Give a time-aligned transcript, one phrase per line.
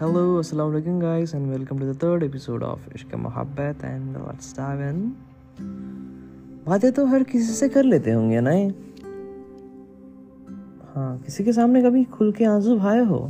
[0.00, 4.52] Hello, assalamu alaikum guys and welcome to the third episode of Ishq Mohabbat and let's
[4.58, 5.00] dive in.
[6.66, 8.66] बातें तो हर किसी से कर लेते होंगे ना ये?
[10.94, 13.20] हाँ किसी के सामने कभी खुल के आँसू भाए हो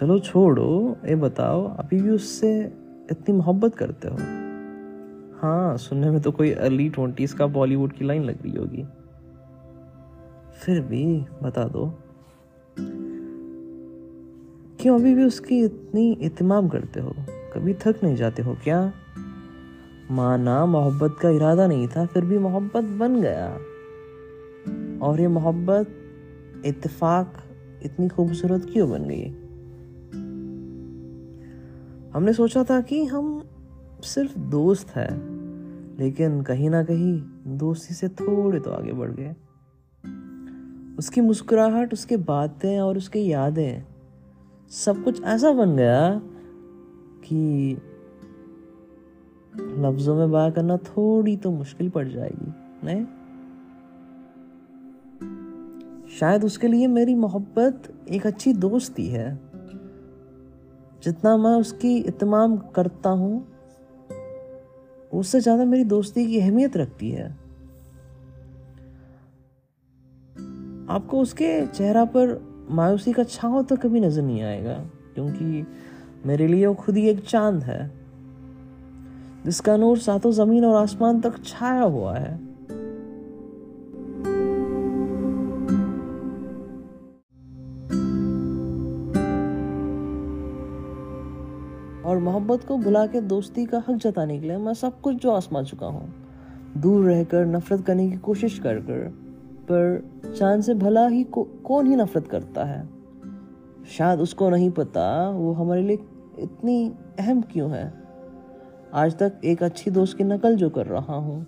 [0.00, 0.70] चलो छोड़ो
[1.08, 2.50] ये बताओ अभी भी उससे
[3.10, 4.16] इतनी मोहब्बत करते हो
[5.42, 8.86] हाँ सुनने में तो कोई अर्ली ट्वेंटीज का बॉलीवुड की लाइन लग रही होगी
[10.62, 11.06] फिर भी
[11.42, 11.86] बता दो
[14.80, 17.14] क्यों अभी भी उसकी इतनी इतमाम करते हो?
[17.54, 18.92] कभी थक नहीं जाते हो क्या?
[20.10, 23.58] माना मोहब्बत का इरादा नहीं था, फिर भी मोहब्बत बन गया।
[25.02, 25.86] और ये मोहब्बत,
[26.66, 27.34] इत्तेफाक,
[27.82, 29.28] इतनी खूबसूरत क्यों बन गई?
[32.14, 33.44] हमने सोचा था कि हम
[34.00, 35.38] सिर्फ़ दोस्त हैं,
[35.98, 39.34] लेकिन कहीं ना कहीं दोस्ती से थोड़े तो आगे बढ़ गए।
[40.98, 43.97] उसकी मुस्कुराहट, उसके बातें और उसकी यादें
[44.70, 46.20] सब कुछ ऐसा बन गया
[47.24, 47.76] कि
[49.56, 52.52] लफ्जों में बात करना थोड़ी तो मुश्किल पड़ जाएगी,
[52.84, 53.04] नहीं?
[56.18, 59.40] शायद उसके लिए मेरी मोहब्बत एक अच्छी दोस्ती है
[61.02, 63.46] जितना मैं उसकी इतमाम करता हूँ,
[65.12, 67.28] उससे ज़्यादा मेरी दोस्ती की अहमियत रखती है।
[70.90, 74.74] आपको उसके चेहरा पर मायूसी का छाव तो कभी नज़र नहीं आएगा,
[75.14, 75.66] क्योंकि
[76.26, 77.90] मेरे लिए वो खुद ही एक चाँद है,
[79.44, 82.32] जिसका नूर सातों ज़मीन और आसमान तक छाया हुआ है।
[92.04, 95.30] और मोहब्बत को भुला के दोस्ती का हक जताने के लिए मैं सब कुछ जो
[95.30, 96.12] आसमा चुका हूँ,
[96.76, 99.27] दूर रहकर नफरत करने की कोशिश कर कर।
[99.70, 102.88] पर चाँद से भला ही को, कौन ही नफरत करता है
[103.96, 105.98] शायद उसको नहीं पता वो हमारे लिए
[106.42, 107.92] इतनी अहम क्यों है
[108.94, 111.46] आज तक एक अच्छी दोस्त की नकल जो कर रहा हूँ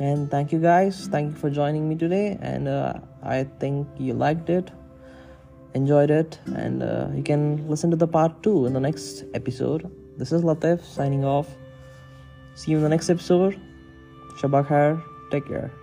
[0.00, 0.98] And thank you guys.
[1.08, 2.38] Thank you for joining me today.
[2.40, 4.70] And uh, I think you liked it,
[5.74, 9.84] enjoyed it, and uh, you can listen to the part two in the next episode.
[10.16, 11.54] This is Latif signing off.
[12.54, 13.60] See you in the next episode.
[14.40, 15.09] Shabakar.
[15.30, 15.79] Take care.